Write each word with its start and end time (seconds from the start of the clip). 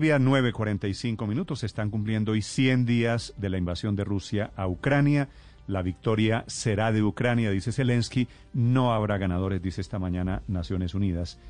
Día 0.00 0.20
9.45 0.20 1.26
minutos. 1.26 1.58
Se 1.58 1.66
están 1.66 1.90
cumpliendo 1.90 2.30
hoy 2.30 2.40
100 2.40 2.86
días 2.86 3.34
de 3.36 3.50
la 3.50 3.58
invasión 3.58 3.96
de 3.96 4.04
Rusia 4.04 4.52
a 4.54 4.68
Ucrania. 4.68 5.28
La 5.66 5.82
victoria 5.82 6.44
será 6.46 6.92
de 6.92 7.02
Ucrania, 7.02 7.50
dice 7.50 7.72
Zelensky. 7.72 8.28
No 8.54 8.94
habrá 8.94 9.18
ganadores, 9.18 9.60
dice 9.60 9.80
esta 9.80 9.98
mañana 9.98 10.42
Naciones 10.46 10.94
Unidas. 10.94 11.40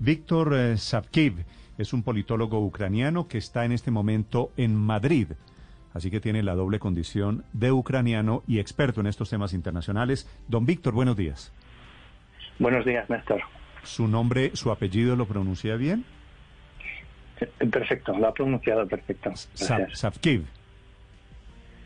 Víctor 0.00 0.54
eh, 0.56 0.78
Savkiv 0.78 1.44
es 1.76 1.92
un 1.92 2.02
politólogo 2.02 2.64
ucraniano 2.64 3.28
que 3.28 3.36
está 3.36 3.66
en 3.66 3.72
este 3.72 3.90
momento 3.90 4.52
en 4.56 4.74
Madrid. 4.74 5.32
Así 5.92 6.10
que 6.10 6.20
tiene 6.20 6.42
la 6.42 6.54
doble 6.54 6.78
condición 6.78 7.44
de 7.52 7.72
ucraniano 7.72 8.42
y 8.46 8.58
experto 8.58 9.02
en 9.02 9.08
estos 9.08 9.28
temas 9.28 9.52
internacionales. 9.52 10.26
Don 10.48 10.64
Víctor, 10.64 10.94
buenos 10.94 11.18
días. 11.18 11.52
Buenos 12.58 12.86
días, 12.86 13.10
Néstor. 13.10 13.42
¿Su 13.82 14.08
nombre, 14.08 14.52
su 14.54 14.70
apellido 14.70 15.14
lo 15.14 15.26
pronuncia 15.26 15.76
bien? 15.76 16.06
Perfecto, 17.70 18.16
lo 18.16 18.28
ha 18.28 18.34
pronunciado 18.34 18.86
perfecto. 18.86 19.32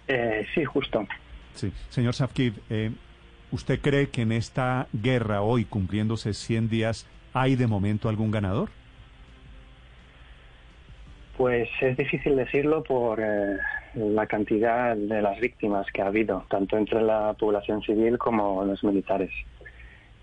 Eh, 0.08 0.46
sí, 0.54 0.64
justo. 0.64 1.06
Sí. 1.54 1.72
Señor 1.88 2.14
Savkiv, 2.14 2.54
eh, 2.70 2.90
¿usted 3.50 3.80
cree 3.80 4.08
que 4.08 4.22
en 4.22 4.32
esta 4.32 4.88
guerra 4.92 5.42
hoy, 5.42 5.64
cumpliéndose 5.64 6.34
100 6.34 6.68
días, 6.68 7.06
hay 7.32 7.56
de 7.56 7.66
momento 7.66 8.08
algún 8.08 8.30
ganador? 8.30 8.70
Pues 11.36 11.68
es 11.80 11.96
difícil 11.96 12.36
decirlo 12.36 12.82
por 12.82 13.20
eh, 13.20 13.56
la 13.94 14.26
cantidad 14.26 14.94
de 14.96 15.22
las 15.22 15.40
víctimas 15.40 15.86
que 15.92 16.02
ha 16.02 16.06
habido, 16.06 16.44
tanto 16.48 16.76
entre 16.76 17.02
la 17.02 17.34
población 17.38 17.82
civil 17.82 18.18
como 18.18 18.64
los 18.64 18.84
militares. 18.84 19.30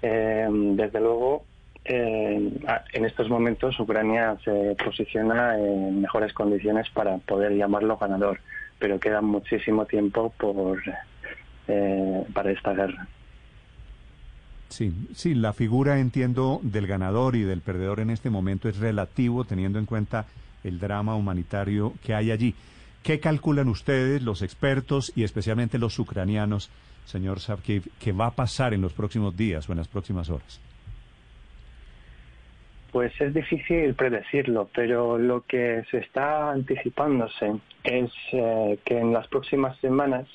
Eh, 0.02 0.48
desde 0.50 1.00
luego, 1.00 1.46
en 1.86 3.06
estos 3.06 3.30
momentos 3.30 3.80
Ucrania 3.80 4.38
se 4.44 4.76
posiciona 4.84 5.58
en 5.58 6.02
mejores 6.02 6.34
condiciones 6.34 6.90
para 6.92 7.18
poder 7.18 7.56
llamarlo 7.56 7.98
ganador, 7.98 8.40
pero 8.78 9.00
queda 9.00 9.22
muchísimo 9.22 9.86
tiempo 9.86 10.34
por 10.38 10.82
eh, 11.68 12.24
para 12.34 12.52
esta 12.52 12.74
guerra. 12.74 13.08
Sí, 14.70 14.94
sí, 15.14 15.34
la 15.34 15.54
figura, 15.54 16.00
entiendo, 16.00 16.60
del 16.64 16.88
ganador 16.88 17.36
y 17.36 17.42
del 17.42 17.62
perdedor 17.62 18.00
en 18.00 18.12
este 18.12 18.30
momento 18.30 18.70
es 18.70 18.78
relativo, 18.78 19.44
teniendo 19.44 19.80
en 19.80 19.86
cuenta 19.86 20.26
el 20.64 20.80
drama 20.80 21.16
humanitario 21.16 21.94
que 22.04 22.14
hay 22.14 22.32
allí. 22.32 22.56
¿Qué 23.04 23.20
calculan 23.20 23.68
ustedes, 23.68 24.22
los 24.22 24.42
expertos 24.42 25.12
y 25.16 25.24
especialmente 25.24 25.80
los 25.80 25.98
ucranianos, 25.98 26.70
señor 27.06 27.40
Savkiv, 27.40 27.90
que 28.00 28.12
va 28.12 28.28
a 28.28 28.32
pasar 28.32 28.74
en 28.74 28.82
los 28.82 28.94
próximos 28.94 29.36
días 29.36 29.68
o 29.70 29.72
en 29.72 29.78
las 29.78 29.88
próximas 29.88 30.30
horas? 30.30 30.60
Pues 32.92 33.12
es 33.22 33.34
difícil 33.34 33.94
predecirlo, 33.94 34.70
pero 34.74 35.18
lo 35.20 35.42
que 35.42 35.84
se 35.92 36.00
está 36.00 36.52
anticipándose 36.52 37.60
es 37.84 38.12
eh, 38.32 38.80
que 38.84 38.98
en 38.98 39.14
las 39.14 39.28
próximas 39.28 39.78
semanas 39.78 40.28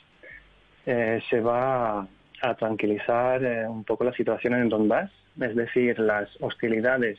eh, 0.86 1.20
se 1.28 1.40
va 1.40 2.06
a, 2.42 2.54
tranquilizar 2.54 3.42
eh, 3.42 3.66
un 3.66 3.82
poco 3.82 4.04
la 4.04 4.12
situación 4.12 4.54
en 4.54 4.68
Donbass, 4.68 5.10
es 5.40 5.56
decir, 5.56 5.98
las 5.98 6.28
hostilidades 6.40 7.18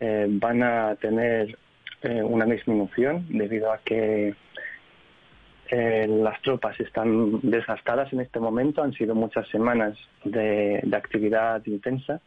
van 0.00 0.62
a 0.62 0.94
tener 0.94 1.58
una 2.02 2.46
disminución 2.46 3.26
debido 3.28 3.70
a 3.70 3.80
que 3.84 4.34
las 5.70 6.40
tropas 6.40 6.80
están 6.80 7.38
desgastadas 7.42 8.10
en 8.14 8.20
este 8.20 8.40
momento, 8.40 8.82
han 8.82 8.94
sido 8.94 9.14
muchas 9.14 9.46
semanas 9.48 9.98
de, 10.24 10.80
de 10.82 10.96
actividad 10.96 11.60
intensa 11.66 12.18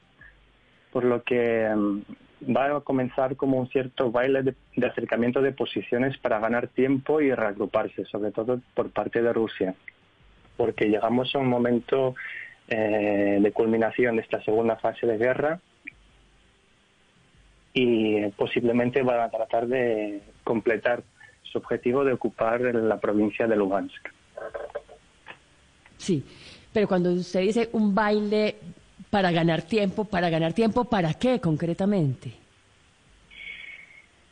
por 0.94 1.04
lo 1.04 1.24
que 1.24 1.68
mm, 1.76 2.02
va 2.46 2.78
a 2.78 2.82
comenzar 2.82 3.36
como 3.36 3.58
un 3.58 3.70
cierto 3.70 4.12
baile 4.12 4.44
de, 4.44 4.88
acercamiento 4.88 5.42
de 5.42 5.52
posiciones 5.52 6.18
para 6.18 6.40
ganar 6.40 6.68
tiempo 6.68 7.22
y 7.22 7.34
reagruparse, 7.34 8.06
sobre 8.06 8.32
todo 8.32 8.60
por 8.74 8.92
parte 8.92 9.22
de 9.22 9.34
Rusia, 9.34 9.76
porque 10.58 10.86
llegamos 10.86 11.34
a 11.36 11.40
un 11.40 11.48
momento 11.48 12.16
eh, 12.68 13.40
de 13.42 13.52
culminación 13.52 14.16
de 14.16 14.22
esta 14.22 14.42
segunda 14.44 14.76
fase 14.78 15.06
de 15.06 15.18
guerra 15.18 15.60
y 17.74 18.16
eh, 18.16 18.34
posiblemente 18.36 19.02
van 19.02 19.22
a 19.22 19.30
tratar 19.30 19.68
de 19.68 20.22
completar 20.44 21.04
su 21.44 21.58
objetivo 21.58 22.04
de 22.04 22.14
ocupar 22.14 22.62
la 22.62 23.00
provincia 23.00 23.48
de 23.48 23.56
Lugansk. 23.56 24.10
Sí, 25.98 26.26
pero 26.72 26.88
cuando 26.88 27.12
usted 27.14 27.42
dice 27.42 27.70
un 27.74 27.94
baile 27.94 28.56
para 29.14 29.32
ganar 29.32 29.62
tiempo, 29.62 30.06
para 30.06 30.28
ganar 30.32 30.54
tiempo, 30.54 30.86
¿para 30.86 31.14
qué 31.14 31.40
concretamente? 31.40 32.32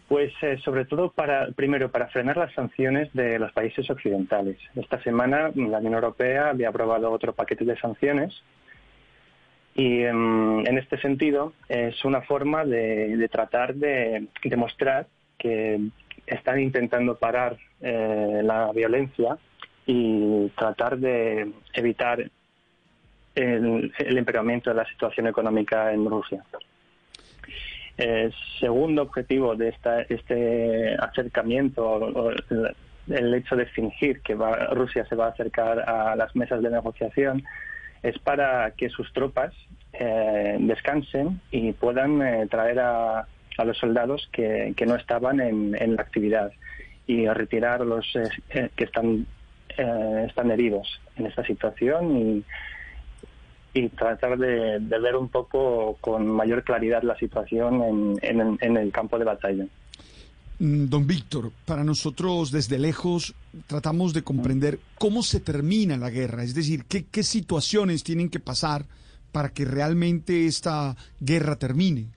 Pues 0.08 0.34
eh, 0.42 0.58
sobre 0.66 0.86
todo 0.86 1.12
para, 1.12 1.52
primero, 1.52 1.92
para 1.92 2.08
frenar 2.08 2.36
las 2.36 2.52
sanciones 2.56 3.14
de 3.14 3.38
los 3.38 3.52
países 3.52 3.88
occidentales. 3.92 4.58
Esta 4.75 5.00
semana 5.03 5.52
la 5.53 5.78
Unión 5.78 5.94
Europea 5.94 6.50
había 6.50 6.69
aprobado 6.69 7.12
otro 7.12 7.34
paquete 7.34 7.64
de 7.64 7.78
sanciones 7.78 8.34
y 9.75 10.02
em, 10.02 10.66
en 10.66 10.78
este 10.80 10.98
sentido 10.98 11.53
es 11.69 12.03
una 12.03 12.22
forma 12.24 12.66
de, 12.66 13.16
de 13.18 13.30
tratar 13.30 13.75
de 13.75 14.30
demostrar 14.44 15.06
que 15.38 15.80
están 16.25 16.59
intentando 16.59 17.18
parar 17.18 17.56
eh, 17.81 18.42
la 18.44 18.72
violencia 18.72 19.38
y 19.86 20.50
tratar 20.58 20.98
de 20.98 21.52
evitar 21.75 22.31
el, 23.36 23.94
el 23.97 24.18
empeoramiento 24.18 24.69
de 24.69 24.75
la 24.78 24.86
situación 24.86 25.28
económica 25.28 25.92
en 25.94 26.06
Rusia. 26.09 26.44
El 27.97 28.34
segundo 28.59 29.03
objetivo 29.03 29.56
de 29.56 29.69
esta, 29.69 30.02
este 30.02 30.96
acercamiento, 30.96 31.88
o 31.88 32.31
el, 32.31 33.34
hecho 33.34 33.56
de 33.56 33.66
fingir 33.68 34.22
que 34.22 34.36
va- 34.36 34.68
Rusia 34.68 35.06
se 35.06 35.16
va 35.16 35.28
a 35.28 35.30
acercar 35.30 35.80
a 35.88 36.16
las 36.16 36.36
mesas 36.36 36.62
de 36.62 36.69
negociación, 36.69 37.44
es 38.02 38.18
para 38.19 38.72
que 38.72 38.90
sus 38.90 39.12
tropas 39.14 39.53
eh, 39.94 40.58
descansen 40.59 41.42
y 41.52 41.74
puedan 41.74 42.22
eh, 42.22 42.48
traer 42.50 42.80
a, 42.80 43.28
los 43.63 43.78
soldados 43.78 44.28
que, 44.31 44.74
no 44.88 44.96
estaban 44.96 45.40
en, 45.40 45.96
la 45.96 46.02
actividad 46.02 46.52
y 47.06 47.28
retirar 47.28 47.81
a 47.81 47.86
los 47.86 48.16
eh, 48.16 48.24
eh, 48.50 48.69
que 48.75 48.86
están, 48.86 49.28
eh, 49.78 50.25
están 50.28 50.50
heridos 50.50 51.00
en 51.18 51.28
esta 51.28 51.46
situación 51.46 52.18
y, 52.18 52.44
y 53.74 53.88
tratar 53.90 54.38
de, 54.38 54.80
de 54.80 55.00
ver 55.00 55.16
un 55.16 55.30
poco 55.30 55.98
con 56.02 56.28
mayor 56.28 56.64
claridad 56.64 57.04
la 57.04 57.16
situación 57.18 57.82
en, 58.22 58.40
en- 58.40 58.58
en 58.62 58.78
el 58.78 58.92
campo 58.92 59.18
de 59.18 59.26
batalla. 59.26 59.66
Mm, 60.59 60.86
Don 60.90 61.08
Víctor, 61.08 61.52
para 61.66 61.84
nosotros 61.84 62.52
desde 62.52 62.78
lejos 62.78 63.34
tratamos 63.68 64.14
de 64.14 64.24
comprender 64.24 64.80
cómo 65.00 65.24
se 65.24 65.40
termina 65.40 65.98
la 65.98 66.10
guerra, 66.10 66.44
es 66.44 66.54
decir, 66.54 66.84
qué, 66.86 67.06
qué 67.10 67.24
situaciones 67.24 68.04
tienen 68.04 68.30
que 68.30 68.40
pasar 68.40 68.84
para 69.31 69.50
que 69.50 69.64
realmente 69.66 70.46
esta 70.46 70.96
guerra 71.20 71.56
termine. 71.56 72.08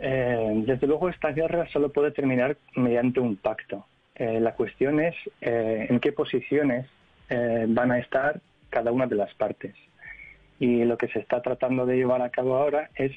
Eh, 0.00 0.62
desde 0.66 0.86
luego 0.86 1.08
esta 1.08 1.32
guerra 1.32 1.66
solo 1.72 1.90
puede 1.92 2.12
terminar 2.12 2.56
mediante 2.76 3.20
un 3.20 3.36
pacto. 3.36 3.84
Eh, 4.14 4.40
la 4.40 4.54
cuestión 4.54 5.00
es 5.00 5.14
eh, 5.40 5.86
en 5.90 6.00
qué 6.00 6.12
posiciones 6.12 6.86
van 7.68 7.92
a 7.92 7.98
estar 7.98 8.40
cada 8.70 8.92
una 8.92 9.06
de 9.06 9.16
las 9.16 9.32
partes. 9.34 9.74
Y 10.58 10.84
lo 10.84 10.96
que 10.96 11.08
se 11.08 11.20
está 11.20 11.40
tratando 11.42 11.86
de 11.86 11.96
llevar 11.96 12.22
a 12.22 12.30
cabo 12.30 12.56
ahora 12.56 12.90
es 12.96 13.12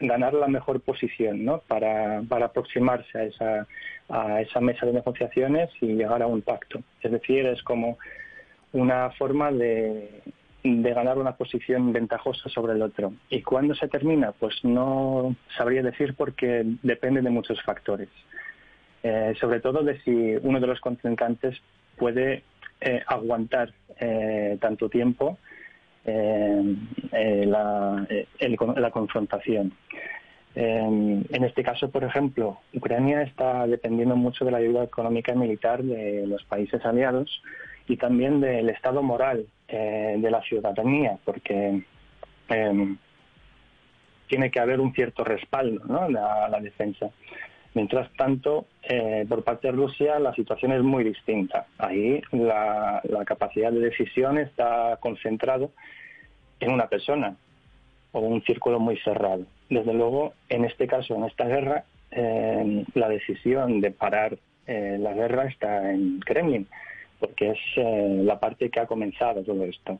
ganar 0.00 0.34
la 0.34 0.48
mejor 0.48 0.80
posición 0.80 1.44
¿no? 1.44 1.58
para, 1.66 2.22
para 2.28 2.46
aproximarse 2.46 3.18
a 3.18 3.24
esa, 3.24 3.66
a 4.08 4.40
esa 4.40 4.60
mesa 4.60 4.86
de 4.86 4.92
negociaciones 4.92 5.70
y 5.80 5.94
llegar 5.94 6.22
a 6.22 6.26
un 6.26 6.42
pacto. 6.42 6.80
Es 7.02 7.10
decir, 7.10 7.46
es 7.46 7.62
como 7.62 7.98
una 8.72 9.10
forma 9.10 9.52
de, 9.52 10.22
de 10.64 10.94
ganar 10.94 11.18
una 11.18 11.36
posición 11.36 11.92
ventajosa 11.92 12.48
sobre 12.48 12.72
el 12.72 12.82
otro. 12.82 13.12
¿Y 13.28 13.42
cuándo 13.42 13.74
se 13.74 13.86
termina? 13.88 14.32
Pues 14.32 14.64
no 14.64 15.36
sabría 15.56 15.82
decir 15.82 16.14
porque 16.16 16.64
depende 16.82 17.20
de 17.20 17.30
muchos 17.30 17.62
factores. 17.62 18.08
Eh, 19.02 19.34
sobre 19.38 19.60
todo 19.60 19.82
de 19.82 20.00
si 20.00 20.36
uno 20.42 20.60
de 20.60 20.66
los 20.66 20.80
contrincantes 20.80 21.60
puede 21.98 22.42
eh, 22.80 23.02
aguantar 23.06 23.72
eh, 23.98 24.58
tanto 24.60 24.88
tiempo 24.88 25.38
eh, 26.04 26.76
la, 27.46 28.90
confrontación. 28.92 29.72
En, 30.54 31.44
este 31.44 31.64
caso, 31.64 31.90
por 31.90 32.04
ejemplo, 32.04 32.58
Ucrania 32.74 33.22
está 33.22 33.66
dependiendo 33.66 34.16
mucho 34.16 34.44
de 34.44 34.50
la 34.50 34.58
ayuda 34.58 34.84
económica 34.84 35.32
y 35.32 35.36
militar 35.36 35.82
de 35.82 36.26
los 36.26 36.44
países 36.44 36.84
aliados 36.84 37.42
y 37.88 37.96
también 37.96 38.40
del 38.40 38.68
estado 38.68 39.02
moral 39.02 39.46
de 39.66 40.30
la 40.30 40.42
ciudadanía, 40.42 41.18
porque 41.24 41.82
tiene 44.28 44.50
que 44.50 44.60
haber 44.60 44.80
un 44.80 44.92
cierto 44.92 45.24
respaldo 45.24 45.82
a 46.00 46.48
la 46.48 46.60
defensa. 46.60 47.10
Mientras 47.74 48.08
tanto, 48.12 48.66
eh, 48.84 49.26
por 49.28 49.42
parte 49.42 49.66
de 49.66 49.72
Rusia 49.72 50.20
la 50.20 50.32
situación 50.32 50.72
es 50.72 50.82
muy 50.82 51.02
distinta. 51.02 51.66
Ahí 51.78 52.22
la, 52.30 53.00
la 53.02 53.24
capacidad 53.24 53.72
de 53.72 53.80
decisión 53.80 54.38
está 54.38 54.96
concentrado 55.00 55.72
en 56.60 56.70
una 56.70 56.86
persona 56.86 57.36
o 58.12 58.20
un 58.20 58.42
círculo 58.42 58.78
muy 58.78 58.96
cerrado. 58.98 59.44
Desde 59.68 59.92
luego, 59.92 60.34
en 60.48 60.64
este 60.64 60.86
caso, 60.86 61.16
en 61.16 61.24
esta 61.24 61.46
guerra, 61.46 61.84
eh, 62.12 62.84
la 62.94 63.08
decisión 63.08 63.80
de 63.80 63.90
parar 63.90 64.38
eh, 64.68 64.96
la 65.00 65.12
guerra 65.12 65.46
está 65.46 65.90
en 65.90 66.20
Kremlin, 66.20 66.68
porque 67.18 67.50
es 67.50 67.58
la 68.24 68.38
parte 68.38 68.70
que 68.70 68.80
ha 68.80 68.86
comenzado 68.86 69.42
todo 69.42 69.64
esto. 69.64 69.98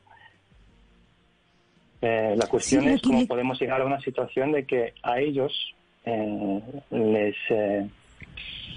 La 2.00 2.46
cuestión 2.48 2.82
Sí, 2.84 2.90
es 2.90 3.02
cómo 3.02 3.26
podemos 3.26 3.58
llegar 3.58 3.80
a 3.80 3.86
una 3.86 3.98
situación 4.00 4.52
de 4.52 4.66
que 4.66 4.92
a 5.02 5.20
ellos 5.20 5.74
eh, 6.04 6.62
les 6.90 7.36
eh, 7.50 7.88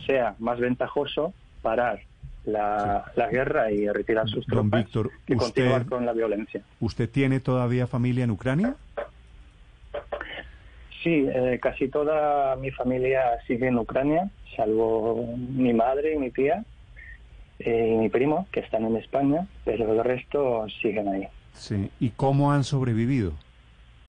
sea 0.06 0.36
más 0.40 0.60
ventajoso 0.60 1.34
parar 1.62 2.00
la, 2.46 3.12
la 3.16 3.28
guerra 3.28 3.72
y 3.72 3.88
retirar 3.90 4.28
sus 4.28 4.46
Don 4.48 4.70
tropas 4.70 4.86
Víctor, 4.86 5.12
que 5.26 5.36
continuar 5.36 5.86
con 5.86 6.06
la 6.06 6.14
violencia. 6.14 6.62
¿Usted 6.80 7.10
tiene 7.10 7.40
todavía 7.40 7.88
familia 7.88 8.24
en 8.24 8.32
Ucrania? 8.32 8.76
Sí, 11.04 11.28
eh, 11.30 11.60
casi 11.62 11.90
toda 11.90 12.56
mi 12.56 12.72
familia 12.72 13.22
sigue 13.46 13.68
en 13.68 13.78
Ucrania, 13.78 14.30
salvo 14.56 15.36
mi 15.38 15.74
madre 15.74 16.16
y 16.16 16.18
mi 16.18 16.32
tía 16.32 16.64
eh, 17.60 17.92
y 17.94 17.98
mi 17.98 18.10
primo, 18.10 18.48
que 18.52 18.62
están 18.62 18.86
en 18.86 18.98
España, 18.98 19.48
pero 19.64 19.92
el 19.92 20.04
resto 20.04 20.66
siguen 20.82 21.08
ahí. 21.08 21.28
Sí. 21.54 21.90
¿Y 22.00 22.10
cómo 22.12 22.52
han 22.52 22.64
sobrevivido? 22.64 23.34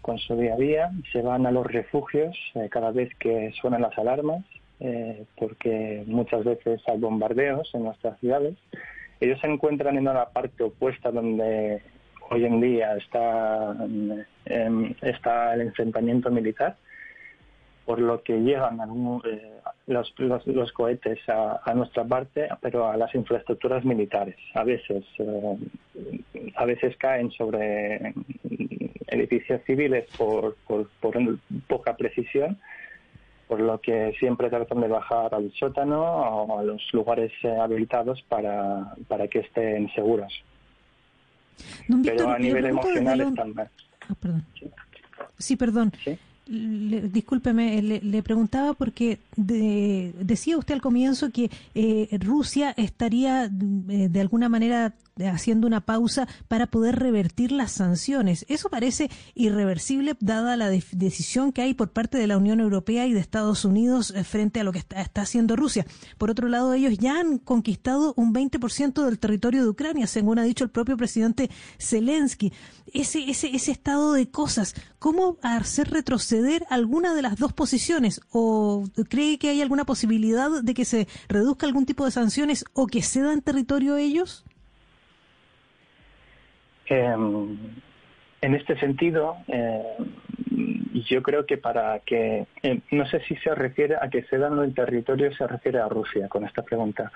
con 0.00 0.18
su 0.18 0.36
día 0.36 0.54
a 0.54 0.56
día, 0.56 0.90
se 1.12 1.22
van 1.22 1.46
a 1.46 1.50
los 1.50 1.66
refugios 1.66 2.36
eh, 2.54 2.68
cada 2.70 2.90
vez 2.90 3.14
que 3.16 3.52
suenan 3.60 3.82
las 3.82 3.96
alarmas, 3.98 4.44
eh, 4.80 5.24
porque 5.36 6.04
muchas 6.06 6.44
veces 6.44 6.80
hay 6.88 6.98
bombardeos 6.98 7.70
en 7.74 7.84
nuestras 7.84 8.18
ciudades. 8.20 8.56
Ellos 9.20 9.38
se 9.40 9.46
encuentran 9.46 9.96
en 9.96 10.08
una 10.08 10.26
parte 10.26 10.64
opuesta 10.64 11.10
donde 11.10 11.82
hoy 12.30 12.44
en 12.44 12.60
día 12.60 12.96
está, 12.96 13.76
em, 14.46 14.94
está 15.02 15.54
el 15.54 15.62
enfrentamiento 15.62 16.30
militar, 16.30 16.76
por 17.84 17.98
lo 17.98 18.22
que 18.22 18.38
llegan 18.38 18.78
eh, 19.24 19.60
los, 19.86 20.72
cohetes 20.72 21.18
a, 21.28 21.60
a 21.64 21.74
nuestra 21.74 22.04
parte, 22.04 22.48
pero 22.62 22.88
a 22.88 22.96
las 22.96 23.14
infraestructuras 23.14 23.84
militares. 23.84 24.36
A 24.54 24.64
veces, 24.64 25.04
a 26.54 26.64
veces 26.64 26.96
caen 26.96 27.30
sobre 27.32 28.14
edificios 29.10 29.60
civiles 29.66 30.06
por, 30.16 30.56
por, 30.66 30.88
por 31.00 31.16
poca 31.66 31.96
precisión, 31.96 32.58
por 33.48 33.60
lo 33.60 33.80
que 33.80 34.14
siempre 34.18 34.48
tratan 34.48 34.80
de 34.80 34.88
bajar 34.88 35.34
al 35.34 35.52
sótano 35.58 36.02
o 36.02 36.58
a 36.58 36.62
los 36.62 36.82
lugares 36.92 37.32
eh, 37.42 37.48
habilitados 37.48 38.22
para, 38.28 38.94
para 39.08 39.28
que 39.28 39.40
estén 39.40 39.92
seguros. 39.94 40.32
Don 41.88 42.02
Pero 42.02 42.14
Víctor, 42.14 42.34
a 42.34 42.38
nivel 42.38 42.66
emocional 42.66 43.20
están 43.20 43.54
mal. 43.54 43.70
Ah, 44.08 44.14
perdón. 44.20 44.46
Sí, 45.38 45.56
perdón. 45.56 45.92
Le- 46.52 47.02
discúlpeme, 47.02 47.80
le, 47.80 48.22
preguntaba 48.24 48.74
porque 48.74 49.20
de- 49.36 50.12
decía 50.20 50.58
usted 50.58 50.74
al 50.74 50.80
comienzo 50.82 51.30
que 51.30 51.48
eh, 51.76 52.08
Rusia 52.20 52.74
estaría 52.76 53.44
eh, 53.44 54.08
de 54.10 54.20
alguna 54.20 54.48
manera 54.48 54.94
haciendo 55.32 55.66
una 55.66 55.82
pausa 55.82 56.26
para 56.48 56.66
poder 56.66 56.96
revertir 56.98 57.52
las 57.52 57.72
sanciones. 57.72 58.46
Eso 58.48 58.68
parece 58.70 59.10
irreversible 59.34 60.16
dada 60.18 60.56
la 60.56 60.70
decisión 60.70 61.52
que 61.52 61.60
hay 61.62 61.74
por 61.74 61.90
parte 61.90 62.16
de 62.18 62.26
la 62.26 62.38
Unión 62.38 62.58
Europea 62.58 63.06
y 63.06 63.12
de 63.12 63.20
Estados 63.20 63.64
Unidos 63.64 64.10
eh, 64.16 64.24
frente 64.24 64.58
a 64.60 64.64
lo 64.64 64.72
que 64.72 64.78
está, 64.78 65.00
está 65.02 65.20
haciendo 65.22 65.54
Rusia. 65.56 65.86
Por 66.18 66.30
otro 66.30 66.48
lado, 66.48 66.72
ellos 66.72 66.96
ya 66.98 67.20
han 67.20 67.38
conquistado 67.38 68.12
un 68.16 68.32
20% 68.34 69.04
del 69.04 69.18
territorio 69.20 69.62
de 69.62 69.68
Ucrania, 69.68 70.06
según 70.08 70.38
ha 70.40 70.42
dicho 70.42 70.64
el 70.64 70.70
propio 70.70 70.96
presidente 70.96 71.48
Zelensky. 71.78 72.52
Ese, 72.92 73.30
ese, 73.30 73.54
ese 73.54 73.70
estado 73.70 74.14
de 74.14 74.30
cosas, 74.30 74.74
¿cómo 74.98 75.36
hacer 75.42 75.90
retroceder 75.90 76.39
alguna 76.70 77.14
de 77.14 77.22
las 77.22 77.36
dos 77.38 77.52
posiciones? 77.52 78.20
¿O 78.32 78.84
cree 79.08 79.38
que 79.38 79.50
hay 79.50 79.62
alguna 79.62 79.84
posibilidad 79.84 80.50
de 80.62 80.74
que 80.74 80.84
se 80.84 81.06
reduzca 81.28 81.66
algún 81.66 81.86
tipo 81.86 82.04
de 82.04 82.10
sanciones 82.10 82.64
o 82.74 82.86
que 82.86 83.02
cedan 83.02 83.42
territorio 83.42 83.94
a 83.94 84.00
ellos? 84.00 84.44
Em, 86.86 87.56
en 88.40 88.54
este 88.54 88.78
sentido, 88.80 89.36
eh, 89.48 89.82
yo 91.08 91.22
creo 91.22 91.46
que 91.46 91.56
para 91.56 92.00
que, 92.00 92.46
eh, 92.62 92.80
no 92.90 93.06
sé 93.06 93.20
si 93.28 93.36
se 93.36 93.54
refiere 93.54 93.96
a 94.00 94.08
que 94.10 94.22
cedan 94.24 94.58
el 94.58 94.74
territorio, 94.74 95.32
se 95.34 95.46
refiere 95.46 95.78
a 95.78 95.88
Rusia 95.88 96.28
con 96.28 96.44
esta 96.44 96.62
pregunta. 96.62 97.12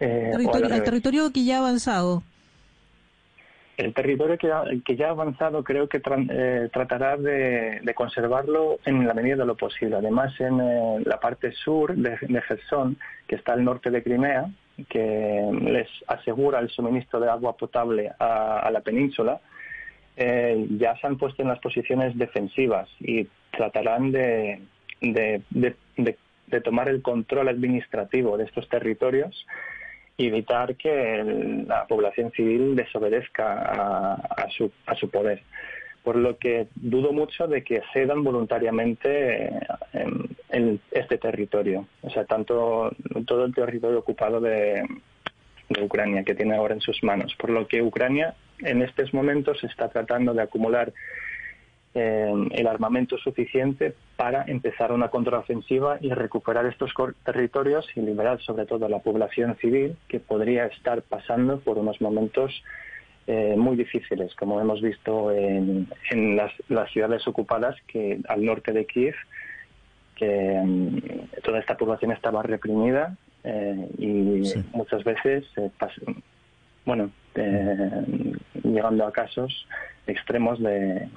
Eh, 0.00 0.26
al 0.26 0.38
Territorio, 0.38 0.68
revés. 0.68 0.84
territorio 0.84 1.32
que 1.32 1.44
ya 1.44 1.56
ha 1.56 1.58
avanzado. 1.60 2.22
El 3.76 3.92
territorio 3.92 4.38
que, 4.38 4.96
ya 4.96 5.08
ha 5.08 5.10
avanzado 5.10 5.62
creo 5.62 5.86
que 5.86 6.00
eh, 6.30 6.68
tratará 6.72 7.18
de, 7.18 7.82
conservarlo 7.94 8.78
en 8.86 9.06
la 9.06 9.12
medida 9.12 9.36
de 9.36 9.44
lo 9.44 9.54
posible. 9.54 9.96
Además, 9.96 10.32
en 10.40 10.60
eh, 10.60 11.02
la 11.04 11.20
parte 11.20 11.52
sur 11.52 11.94
de, 11.94 12.16
de 12.20 12.40
Gerson, 12.40 12.96
que 13.26 13.36
está 13.36 13.52
al 13.52 13.64
norte 13.64 13.90
de 13.90 14.02
Crimea, 14.02 14.46
que 14.88 15.50
les 15.62 15.88
asegura 16.06 16.58
el 16.60 16.70
suministro 16.70 17.20
de 17.20 17.28
agua 17.28 17.56
potable 17.56 18.12
a, 18.18 18.70
la 18.72 18.80
península, 18.80 19.40
eh, 20.16 20.66
ya 20.78 20.96
se 20.96 21.06
han 21.06 21.18
puesto 21.18 21.42
en 21.42 21.48
las 21.48 21.58
posiciones 21.58 22.16
defensivas 22.16 22.88
y 23.00 23.28
tratarán 23.50 24.10
de 24.10 24.60
tomar 26.64 26.88
el 26.88 27.02
control 27.02 27.48
administrativo 27.48 28.38
de 28.38 28.44
estos 28.44 28.66
territorios 28.70 29.46
evitar 30.18 30.76
que 30.76 31.20
el- 31.20 31.66
la 31.68 31.86
población 31.86 32.30
civil 32.32 32.74
desobedezca 32.76 33.62
a, 33.62 34.48
su, 34.50 35.10
poder. 35.10 35.42
Por 36.02 36.16
lo 36.16 36.38
que 36.38 36.68
dudo 36.76 37.12
mucho 37.12 37.46
de 37.48 37.62
que 37.64 37.82
cedan 37.92 38.22
voluntariamente 38.22 39.50
en, 40.50 40.80
este 40.90 41.18
territorio, 41.18 41.86
o 42.02 42.10
sea, 42.10 42.24
tanto 42.24 42.92
todo 43.26 43.44
el 43.44 43.54
territorio 43.54 43.98
ocupado 43.98 44.40
de, 44.40 44.84
de 45.68 45.82
Ucrania 45.82 46.22
que 46.24 46.34
tiene 46.34 46.54
ahora 46.56 46.74
en 46.74 46.80
sus 46.80 47.02
manos. 47.02 47.34
Por 47.34 47.50
lo 47.50 47.66
que 47.66 47.82
Ucrania 47.82 48.34
en 48.60 48.82
estos 48.82 49.12
momentos 49.12 49.62
está 49.64 49.88
tratando 49.88 50.32
de 50.32 50.42
acumular 50.42 50.92
eh, 51.94 52.32
el 52.52 52.66
armamento 52.66 53.18
suficiente 53.18 53.94
para 54.16 54.44
empezar 54.46 54.92
una 54.92 55.08
contraofensiva 55.08 55.98
y 56.00 56.10
recuperar 56.10 56.66
estos 56.66 56.92
territorios 57.24 57.86
y 57.94 58.00
liberar 58.00 58.40
sobre 58.40 58.64
todo 58.64 58.86
a 58.86 58.88
la 58.88 59.00
población 59.00 59.56
civil 59.56 59.96
que 60.08 60.20
podría 60.20 60.66
estar 60.66 61.02
pasando 61.02 61.60
por 61.60 61.78
unos 61.78 62.00
momentos 62.00 62.62
eh, 63.26 63.54
muy 63.56 63.76
difíciles, 63.76 64.34
como 64.36 64.60
hemos 64.60 64.80
visto 64.80 65.32
en, 65.32 65.88
en 66.10 66.36
las, 66.36 66.52
las 66.68 66.90
ciudades 66.92 67.26
ocupadas 67.28 67.76
que 67.86 68.20
al 68.28 68.44
norte 68.44 68.72
de 68.72 68.86
Kiev, 68.86 69.14
que 70.14 70.60
mm, 70.64 71.42
toda 71.42 71.58
esta 71.58 71.76
población 71.76 72.12
estaba 72.12 72.42
reprimida 72.42 73.16
eh, 73.44 73.88
y 73.98 74.42
muchas 74.72 75.04
veces, 75.04 75.44
eh, 75.56 75.70
bueno, 76.86 77.10
llegando 78.62 79.06
a 79.06 79.12
casos 79.12 79.66
extremos 80.06 80.62
de, 80.62 81.08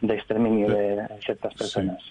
de 0.00 0.14
exterminio 0.14 0.68
de 0.68 1.06
ciertas 1.24 1.54
personas. 1.54 2.02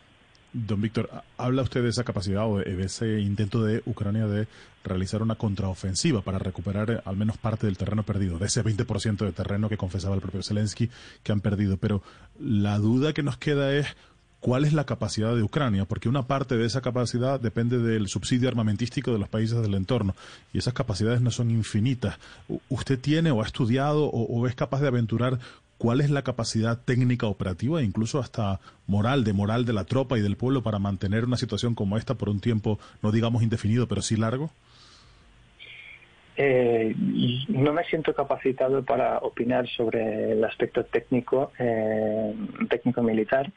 Don 0.53 0.82
Víctor, 0.82 1.10
habla 1.38 1.62
usted 1.62 1.84
de 1.84 1.89
esa 1.89 2.03
capacidad 2.03 2.48
o 2.48 2.58
de 2.58 2.84
ese 2.84 3.20
intento 3.20 3.63
de 3.63 3.84
Ucrania 3.86 4.27
de 4.27 4.48
realizar 4.84 5.22
una 5.22 5.36
contraofensiva 5.36 6.22
para 6.22 6.39
recuperar 6.39 6.89
eh, 6.89 7.01
al 7.06 7.17
menos 7.17 7.38
parte 7.38 7.67
del 7.67 7.77
terreno 7.77 8.03
perdido, 8.03 8.39
de 8.39 8.48
ese 8.48 8.63
20% 8.63 9.17
de 9.17 9.32
terreno 9.34 9.70
que 9.70 9.77
confesaba 9.77 10.15
el 10.15 10.22
propio 10.22 10.41
Zelensky 10.41 10.89
que 11.22 11.32
han 11.32 11.41
perdido. 11.41 11.77
Pero 11.77 12.01
la 12.39 12.77
duda 12.79 13.13
que 13.13 13.24
nos 13.24 13.38
queda 13.38 13.74
es 13.74 13.88
cuál 14.39 14.65
es 14.65 14.74
la 14.74 14.86
capacidad 14.86 15.36
de 15.36 15.44
Ucrania, 15.44 15.86
porque 15.86 16.10
una 16.10 16.27
parte 16.27 16.58
de 16.58 16.65
esa 16.65 16.82
capacidad 16.82 17.39
depende 17.39 17.79
del 17.79 18.08
subsidio 18.08 18.48
armamentístico 18.48 19.12
de 19.12 19.20
los 19.20 19.29
países 19.29 19.62
del 19.62 19.74
entorno 19.74 20.15
y 20.53 20.60
esas 20.60 20.74
capacidades 20.74 21.22
no 21.22 21.32
son 21.32 21.51
infinitas. 21.51 22.17
¿Usted 22.70 23.00
tiene 23.00 23.32
o 23.32 23.41
ha 23.41 23.46
estudiado 23.46 24.06
o, 24.06 24.24
o 24.24 24.48
es 24.48 24.56
capaz 24.56 24.79
de 24.82 24.88
aventurar 24.88 25.39
cuál 25.77 26.01
es 26.01 26.10
la 26.10 26.24
capacidad 26.24 26.79
técnica 26.84 27.27
operativa 27.27 27.81
e 27.81 27.84
incluso 27.84 28.19
hasta 28.19 28.60
moral, 28.88 29.24
de 29.24 29.34
moral 29.34 29.65
de 29.65 29.74
la 29.74 29.86
tropa 29.86 30.17
y 30.17 30.22
del 30.22 30.38
pueblo 30.38 30.63
para 30.63 30.79
mantener 30.79 31.25
una 31.25 31.38
situación 31.38 31.75
como 31.75 31.98
esta 31.98 32.15
por 32.15 32.29
un 32.29 32.39
tiempo, 32.39 32.79
no 33.01 33.12
digamos 33.12 33.43
indefinido, 33.43 33.88
pero 33.88 34.01
sí 34.01 34.15
largo? 34.15 34.51
Eh, 36.39 36.93
no 37.48 37.74
me 37.74 37.84
siento 37.86 38.13
capacitado 38.13 38.84
para 38.86 39.17
opinar 39.19 39.67
sobre 39.69 40.34
el 40.34 40.43
aspecto 40.43 40.86
técnico, 40.86 41.51
eh, 41.57 42.34
técnico 42.69 43.01
militar, 43.01 43.51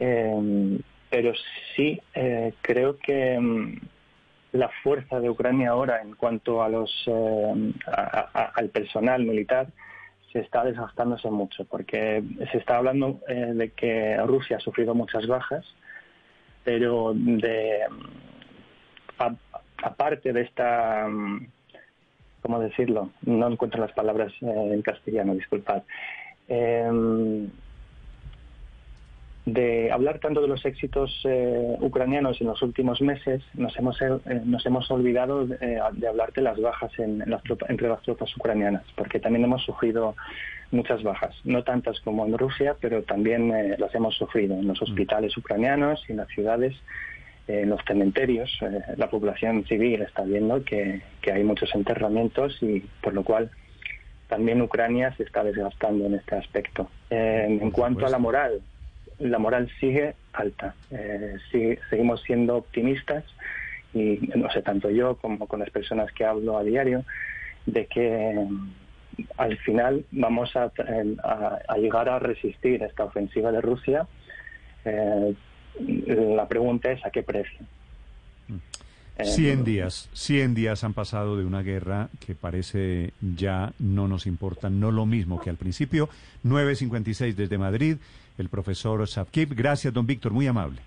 eh, 0.00 0.78
pero 1.08 1.32
sí 1.76 2.00
eh, 2.14 2.52
creo 2.62 2.98
que 2.98 3.38
mm, 3.38 3.80
la 4.52 4.70
fuerza 4.82 5.20
de 5.20 5.30
Ucrania 5.30 5.70
ahora 5.70 6.02
en 6.02 6.14
cuanto 6.16 6.64
a 6.64 6.68
los 6.68 6.90
al 7.86 8.68
personal 8.70 9.24
militar 9.24 9.68
se 10.32 10.40
está 10.40 10.64
desgastándose 10.64 11.30
mucho 11.30 11.64
porque 11.64 12.22
se 12.50 12.58
está 12.58 12.76
hablando 12.76 13.20
eh, 13.28 13.52
de 13.54 13.70
que 13.70 14.16
Rusia 14.18 14.58
ha 14.58 14.60
sufrido 14.60 14.94
muchas 14.94 15.26
bajas, 15.26 15.64
pero 16.64 17.12
de 17.14 17.80
aparte 19.82 20.32
de 20.32 20.40
esta 20.42 21.08
¿cómo 22.42 22.60
decirlo? 22.60 23.10
No 23.22 23.48
encuentro 23.48 23.80
las 23.80 23.92
palabras 23.92 24.32
eh, 24.40 24.70
en 24.72 24.82
castellano, 24.82 25.34
disculpad. 25.34 25.82
Em, 26.48 27.48
de 29.46 29.90
hablar 29.90 30.18
tanto 30.18 30.40
de 30.42 30.48
los 30.48 30.64
éxitos 30.66 31.20
eh, 31.24 31.76
ucranianos 31.80 32.40
en 32.40 32.48
los 32.48 32.60
últimos 32.62 33.00
meses, 33.00 33.42
nos 33.54 33.76
hemos, 33.78 34.00
eh, 34.02 34.18
nos 34.44 34.64
hemos 34.66 34.90
olvidado 34.90 35.46
de, 35.46 35.56
eh, 35.60 35.80
de 35.92 36.08
hablar 36.08 36.32
de 36.32 36.42
las 36.42 36.60
bajas 36.60 36.92
en, 36.98 37.22
en 37.22 37.30
las 37.30 37.42
tropa- 37.42 37.66
entre 37.68 37.88
las 37.88 38.02
tropas 38.02 38.36
ucranianas, 38.36 38.84
porque 38.96 39.18
también 39.18 39.44
hemos 39.44 39.62
sufrido 39.64 40.14
muchas 40.72 41.02
bajas, 41.02 41.34
no 41.44 41.64
tantas 41.64 41.98
como 42.00 42.26
en 42.26 42.36
Rusia, 42.36 42.76
pero 42.80 43.02
también 43.02 43.50
eh, 43.52 43.76
las 43.78 43.94
hemos 43.94 44.14
sufrido 44.14 44.54
en 44.54 44.68
los 44.68 44.80
hospitales 44.82 45.36
ucranianos 45.36 46.04
y 46.08 46.12
en 46.12 46.18
las 46.18 46.28
ciudades, 46.28 46.74
eh, 47.48 47.62
en 47.62 47.70
los 47.70 47.80
cementerios. 47.86 48.56
eh, 48.60 48.80
la 48.96 49.08
población 49.08 49.64
civil 49.64 50.02
está 50.02 50.22
viendo 50.22 50.62
que, 50.64 51.00
que 51.22 51.32
hay 51.32 51.42
muchos 51.44 51.74
enterramientos 51.74 52.62
y 52.62 52.84
por 53.02 53.14
lo 53.14 53.24
cual 53.24 53.50
también 54.28 54.62
Ucrania 54.62 55.12
se 55.16 55.24
está 55.24 55.42
desgastando 55.42 56.06
en 56.06 56.14
este 56.14 56.36
aspecto. 56.36 56.88
En 57.08 57.70
cuanto 57.72 58.06
a 58.06 58.10
la 58.10 58.18
moral, 58.18 58.60
la 59.20 59.38
moral 59.38 59.70
sigue 59.78 60.14
alta. 60.32 60.74
Eh, 60.90 61.36
seguimos 61.88 62.22
siendo 62.22 62.56
optimistas 62.56 63.24
y 63.94 64.18
no 64.34 64.50
sé, 64.50 64.62
tanto 64.62 64.90
yo 64.90 65.16
como 65.16 65.46
con 65.46 65.60
las 65.60 65.70
personas 65.70 66.10
que 66.12 66.24
hablo 66.24 66.56
a 66.58 66.64
diario, 66.64 67.04
de 67.66 67.86
que 67.86 68.34
mm, 68.48 68.70
al 69.36 69.56
final 69.58 70.04
vamos 70.10 70.54
a, 70.56 70.72
a- 71.22 71.58
a 71.68 71.76
llegar 71.78 72.08
a 72.08 72.18
resistir 72.18 72.82
esta 72.82 73.04
ofensiva 73.04 73.52
de 73.52 73.60
Rusia. 73.60 74.06
Eh, 74.84 75.34
la 76.36 76.48
pregunta 76.48 76.90
es 76.90 77.04
a 77.04 77.10
qué 77.10 77.22
precio. 77.22 77.60
Eh, 79.22 79.26
100 79.26 79.64
días, 79.64 80.08
100 80.12 80.54
días 80.54 80.84
han 80.84 80.94
pasado 80.94 81.36
de 81.36 81.44
una 81.44 81.62
guerra 81.62 82.08
que 82.24 82.34
parece 82.34 83.12
ya 83.20 83.72
no 83.78 84.08
nos 84.08 84.26
importa, 84.26 84.70
no 84.70 84.90
lo 84.90 85.06
mismo 85.06 85.40
que 85.40 85.50
al 85.50 85.56
principio. 85.56 86.08
9.56 86.44 87.34
desde 87.34 87.58
Madrid, 87.58 87.96
el 88.38 88.48
profesor 88.48 89.06
Sapkip. 89.06 89.52
Gracias, 89.52 89.92
don 89.92 90.06
Víctor, 90.06 90.32
muy 90.32 90.46
amable. 90.46 90.80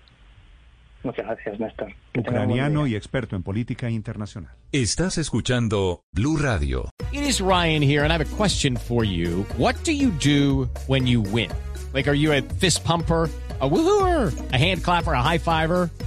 Muchas 1.04 1.26
gracias, 1.26 1.60
Néstor. 1.60 1.92
Que 2.12 2.20
Ucraniano 2.20 2.86
y 2.86 2.96
experto 2.96 3.36
en 3.36 3.42
política 3.42 3.90
internacional. 3.90 4.52
Estás 4.72 5.18
escuchando 5.18 6.02
Blue 6.12 6.38
Radio. 6.38 6.88
It 7.12 7.22
is 7.22 7.40
Ryan 7.40 7.82
here, 7.82 8.04
and 8.04 8.10
I 8.10 8.16
have 8.16 8.24
a 8.24 8.36
question 8.36 8.76
for 8.76 9.04
you. 9.04 9.44
What 9.58 9.76
do 9.84 9.92
you 9.92 10.10
do 10.10 10.68
when 10.86 11.06
you 11.06 11.20
win? 11.20 11.50
Like, 11.92 12.08
are 12.08 12.16
you 12.16 12.32
a 12.32 12.42
fist 12.58 12.84
pumper? 12.84 13.28
A 13.60 13.68
woohooer, 13.68 14.32
a 14.52 14.58
hand 14.58 14.82
clapper, 14.82 15.12
a 15.12 15.22
high 15.22 15.38
fiver. 15.38 15.88